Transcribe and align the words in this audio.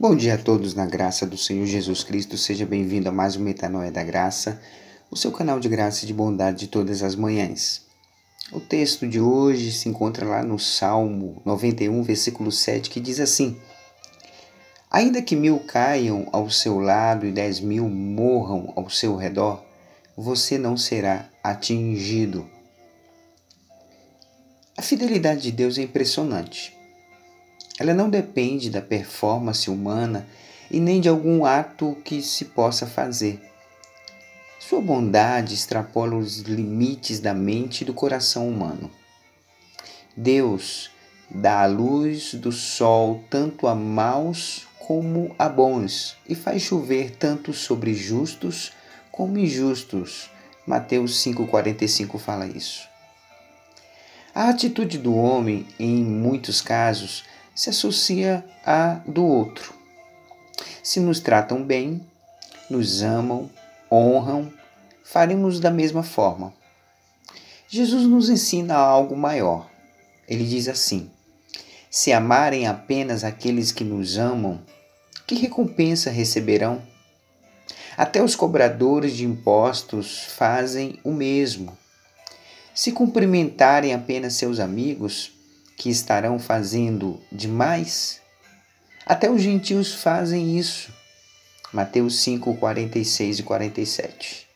Bom 0.00 0.16
dia 0.16 0.36
a 0.36 0.38
todos 0.38 0.72
na 0.72 0.86
graça 0.86 1.26
do 1.26 1.36
Senhor 1.36 1.66
Jesus 1.66 2.02
Cristo. 2.02 2.38
Seja 2.38 2.64
bem-vindo 2.64 3.10
a 3.10 3.12
mais 3.12 3.36
um 3.36 3.40
Metanoia 3.42 3.92
da 3.92 4.02
Graça, 4.02 4.58
o 5.10 5.16
seu 5.16 5.30
canal 5.30 5.60
de 5.60 5.68
graça 5.68 6.04
e 6.04 6.06
de 6.06 6.14
bondade 6.14 6.60
de 6.60 6.68
todas 6.68 7.02
as 7.02 7.14
manhãs. 7.14 7.82
O 8.50 8.58
texto 8.58 9.06
de 9.06 9.20
hoje 9.20 9.70
se 9.70 9.90
encontra 9.90 10.24
lá 10.24 10.42
no 10.42 10.58
Salmo 10.58 11.42
91, 11.44 12.02
versículo 12.02 12.50
7, 12.50 12.88
que 12.88 12.98
diz 12.98 13.20
assim: 13.20 13.60
Ainda 14.90 15.20
que 15.20 15.36
mil 15.36 15.58
caiam 15.58 16.26
ao 16.32 16.48
seu 16.48 16.78
lado 16.78 17.26
e 17.26 17.30
dez 17.30 17.60
mil 17.60 17.86
morram 17.86 18.72
ao 18.76 18.88
seu 18.88 19.16
redor, 19.16 19.62
você 20.16 20.56
não 20.56 20.78
será 20.78 21.28
atingido. 21.44 22.48
A 24.78 24.80
fidelidade 24.80 25.42
de 25.42 25.52
Deus 25.52 25.76
é 25.76 25.82
impressionante. 25.82 26.79
Ela 27.80 27.94
não 27.94 28.10
depende 28.10 28.68
da 28.68 28.82
performance 28.82 29.70
humana 29.70 30.28
e 30.70 30.78
nem 30.78 31.00
de 31.00 31.08
algum 31.08 31.46
ato 31.46 31.96
que 32.04 32.20
se 32.20 32.44
possa 32.44 32.86
fazer. 32.86 33.40
Sua 34.58 34.82
bondade 34.82 35.54
extrapola 35.54 36.14
os 36.14 36.40
limites 36.40 37.20
da 37.20 37.32
mente 37.32 37.80
e 37.80 37.84
do 37.86 37.94
coração 37.94 38.46
humano. 38.46 38.90
Deus 40.14 40.90
dá 41.30 41.62
a 41.62 41.66
luz 41.66 42.34
do 42.34 42.52
sol 42.52 43.24
tanto 43.30 43.66
a 43.66 43.74
maus 43.74 44.66
como 44.78 45.34
a 45.38 45.48
bons 45.48 46.18
e 46.28 46.34
faz 46.34 46.60
chover 46.60 47.12
tanto 47.12 47.54
sobre 47.54 47.94
justos 47.94 48.72
como 49.10 49.38
injustos. 49.38 50.30
Mateus 50.66 51.24
5,45 51.24 52.18
fala 52.18 52.46
isso. 52.46 52.86
A 54.34 54.50
atitude 54.50 54.98
do 54.98 55.14
homem, 55.16 55.66
em 55.78 56.04
muitos 56.04 56.60
casos, 56.60 57.24
se 57.60 57.68
associa 57.68 58.42
à 58.64 59.02
do 59.06 59.22
outro. 59.22 59.74
Se 60.82 60.98
nos 60.98 61.20
tratam 61.20 61.62
bem, 61.62 62.00
nos 62.70 63.02
amam, 63.02 63.50
honram, 63.92 64.50
faremos 65.04 65.60
da 65.60 65.70
mesma 65.70 66.02
forma. 66.02 66.54
Jesus 67.68 68.04
nos 68.04 68.30
ensina 68.30 68.76
algo 68.76 69.14
maior. 69.14 69.70
Ele 70.26 70.42
diz 70.42 70.68
assim: 70.68 71.10
Se 71.90 72.14
amarem 72.14 72.66
apenas 72.66 73.24
aqueles 73.24 73.70
que 73.70 73.84
nos 73.84 74.16
amam, 74.16 74.62
que 75.26 75.34
recompensa 75.34 76.08
receberão? 76.08 76.80
Até 77.94 78.22
os 78.22 78.34
cobradores 78.34 79.14
de 79.14 79.26
impostos 79.26 80.24
fazem 80.28 80.98
o 81.04 81.12
mesmo. 81.12 81.76
Se 82.74 82.90
cumprimentarem 82.90 83.92
apenas 83.92 84.32
seus 84.32 84.58
amigos, 84.58 85.38
que 85.80 85.88
estarão 85.88 86.38
fazendo 86.38 87.18
demais? 87.32 88.20
Até 89.06 89.30
os 89.30 89.40
gentios 89.40 89.94
fazem 89.94 90.58
isso. 90.58 90.92
Mateus 91.72 92.20
5, 92.20 92.54
46 92.56 93.38
e 93.38 93.42
47. 93.42 94.46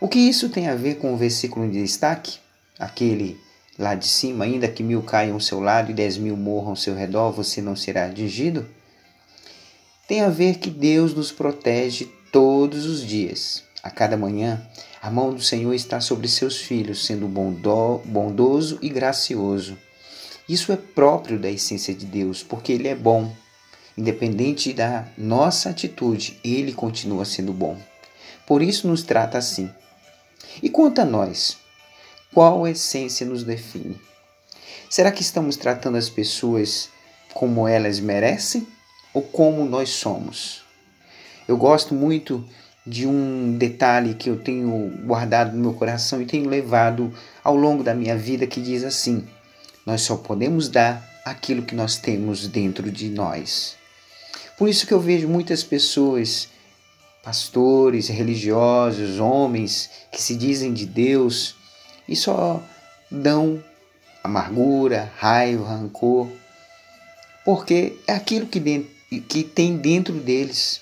O 0.00 0.08
que 0.08 0.18
isso 0.18 0.48
tem 0.48 0.68
a 0.68 0.74
ver 0.74 0.94
com 0.94 1.12
o 1.12 1.18
versículo 1.18 1.70
de 1.70 1.82
destaque? 1.82 2.38
Aquele 2.78 3.38
lá 3.78 3.94
de 3.94 4.08
cima, 4.08 4.46
ainda 4.46 4.66
que 4.68 4.82
mil 4.82 5.02
caiam 5.02 5.34
ao 5.34 5.40
seu 5.40 5.60
lado 5.60 5.90
e 5.90 5.94
dez 5.94 6.16
mil 6.16 6.34
morram 6.34 6.70
ao 6.70 6.76
seu 6.76 6.94
redor, 6.94 7.32
você 7.32 7.60
não 7.60 7.76
será 7.76 8.06
atingido? 8.06 8.66
Tem 10.08 10.22
a 10.22 10.30
ver 10.30 10.56
que 10.56 10.70
Deus 10.70 11.12
nos 11.12 11.30
protege 11.30 12.10
todos 12.32 12.86
os 12.86 13.06
dias. 13.06 13.62
A 13.82 13.90
cada 13.90 14.16
manhã, 14.16 14.66
a 15.02 15.10
mão 15.10 15.34
do 15.34 15.42
Senhor 15.42 15.74
está 15.74 16.00
sobre 16.00 16.26
seus 16.26 16.56
filhos, 16.56 17.04
sendo 17.04 17.28
bondoso 17.28 18.78
e 18.80 18.88
gracioso. 18.88 19.76
Isso 20.48 20.70
é 20.70 20.76
próprio 20.76 21.38
da 21.38 21.50
essência 21.50 21.92
de 21.92 22.06
Deus, 22.06 22.42
porque 22.42 22.72
Ele 22.72 22.88
é 22.88 22.94
bom. 22.94 23.34
Independente 23.98 24.72
da 24.72 25.08
nossa 25.18 25.70
atitude, 25.70 26.38
Ele 26.44 26.72
continua 26.72 27.24
sendo 27.24 27.52
bom. 27.52 27.76
Por 28.46 28.62
isso 28.62 28.86
nos 28.86 29.02
trata 29.02 29.38
assim. 29.38 29.70
E 30.62 30.70
quanto 30.70 31.00
a 31.00 31.04
nós, 31.04 31.56
qual 32.32 32.66
essência 32.68 33.26
nos 33.26 33.42
define? 33.42 34.00
Será 34.88 35.10
que 35.10 35.22
estamos 35.22 35.56
tratando 35.56 35.98
as 35.98 36.08
pessoas 36.08 36.88
como 37.34 37.66
elas 37.66 37.98
merecem 37.98 38.66
ou 39.12 39.22
como 39.22 39.64
nós 39.64 39.90
somos? 39.90 40.62
Eu 41.48 41.56
gosto 41.56 41.94
muito 41.94 42.48
de 42.86 43.06
um 43.06 43.56
detalhe 43.58 44.14
que 44.14 44.30
eu 44.30 44.38
tenho 44.38 44.92
guardado 45.04 45.56
no 45.56 45.60
meu 45.60 45.74
coração 45.74 46.22
e 46.22 46.26
tenho 46.26 46.48
levado 46.48 47.12
ao 47.42 47.56
longo 47.56 47.82
da 47.82 47.94
minha 47.94 48.16
vida 48.16 48.46
que 48.46 48.60
diz 48.60 48.84
assim: 48.84 49.26
nós 49.86 50.02
só 50.02 50.16
podemos 50.16 50.68
dar 50.68 51.08
aquilo 51.24 51.62
que 51.62 51.74
nós 51.74 51.96
temos 51.96 52.48
dentro 52.48 52.90
de 52.90 53.08
nós. 53.08 53.76
Por 54.58 54.68
isso 54.68 54.86
que 54.86 54.92
eu 54.92 55.00
vejo 55.00 55.28
muitas 55.28 55.62
pessoas, 55.62 56.48
pastores, 57.22 58.08
religiosos, 58.08 59.20
homens 59.20 59.88
que 60.10 60.20
se 60.20 60.34
dizem 60.34 60.74
de 60.74 60.84
Deus 60.84 61.54
e 62.08 62.16
só 62.16 62.60
dão 63.10 63.62
amargura, 64.24 65.12
raiva, 65.18 65.68
rancor, 65.68 66.28
porque 67.44 67.96
é 68.08 68.14
aquilo 68.14 68.46
que, 68.46 68.58
dentro, 68.58 68.90
que 69.28 69.44
tem 69.44 69.76
dentro 69.76 70.14
deles. 70.14 70.80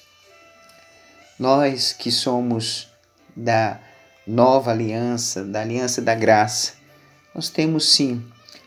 Nós 1.39 1.93
que 1.93 2.11
somos 2.11 2.89
da 3.37 3.79
nova 4.27 4.71
aliança, 4.71 5.45
da 5.45 5.61
aliança 5.61 6.01
da 6.01 6.15
graça, 6.15 6.75
nós 7.35 7.51
temos 7.51 7.93
sim 7.93 8.25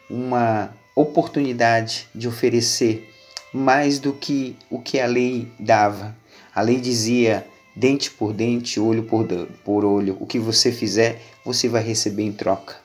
uma 0.10 0.74
oportunidade 0.96 2.08
de 2.14 2.28
oferecer 2.28 3.14
mais 3.54 4.00
do 4.00 4.14
que 4.14 4.56
o 4.70 4.80
que 4.80 5.00
a 5.00 5.06
lei 5.06 5.52
dava. 5.60 6.16
A 6.54 6.62
lei 6.62 6.80
dizia 6.80 7.46
dente 7.76 8.10
por 8.10 8.34
dente, 8.34 8.80
olho 8.80 9.04
por, 9.04 9.28
por 9.64 9.86
olho. 9.86 10.18
O 10.20 10.26
que 10.26 10.40
você 10.40 10.72
fizer, 10.72 11.22
você 11.46 11.68
vai 11.68 11.84
receber 11.84 12.24
em 12.24 12.34
troca. 12.34 12.76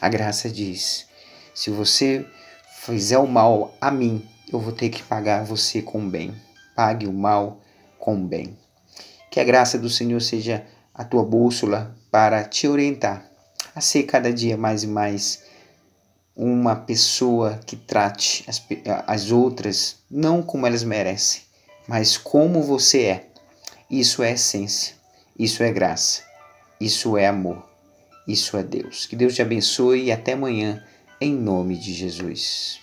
A 0.00 0.08
graça 0.08 0.48
diz: 0.48 1.06
se 1.54 1.70
você 1.70 2.24
fizer 2.84 3.18
o 3.18 3.26
mal 3.26 3.74
a 3.80 3.90
mim, 3.90 4.24
eu 4.52 4.60
vou 4.60 4.72
ter 4.72 4.88
que 4.90 5.02
pagar 5.02 5.44
você 5.44 5.82
com 5.82 6.08
bem. 6.08 6.34
Pague 6.74 7.06
o 7.06 7.12
mal 7.12 7.60
com 7.98 8.24
bem. 8.24 8.56
Que 9.30 9.40
a 9.40 9.44
graça 9.44 9.78
do 9.78 9.90
Senhor 9.90 10.20
seja 10.20 10.64
a 10.94 11.04
tua 11.04 11.24
bússola 11.24 11.94
para 12.10 12.44
te 12.44 12.68
orientar 12.68 13.28
a 13.74 13.80
ser 13.80 14.04
cada 14.04 14.32
dia 14.32 14.56
mais 14.56 14.82
e 14.82 14.86
mais 14.86 15.42
uma 16.36 16.76
pessoa 16.76 17.58
que 17.64 17.74
trate 17.74 18.44
as, 18.46 18.62
as 19.06 19.30
outras 19.30 19.96
não 20.10 20.42
como 20.42 20.66
elas 20.66 20.84
merecem, 20.84 21.42
mas 21.88 22.18
como 22.18 22.62
você 22.62 23.02
é. 23.04 23.26
Isso 23.90 24.22
é 24.22 24.32
essência, 24.32 24.94
isso 25.38 25.62
é 25.62 25.72
graça, 25.72 26.22
isso 26.80 27.16
é 27.16 27.26
amor, 27.26 27.66
isso 28.28 28.56
é 28.56 28.62
Deus. 28.62 29.06
Que 29.06 29.16
Deus 29.16 29.34
te 29.34 29.40
abençoe 29.40 30.04
e 30.04 30.12
até 30.12 30.32
amanhã, 30.32 30.84
em 31.20 31.32
nome 31.32 31.76
de 31.76 31.94
Jesus. 31.94 32.80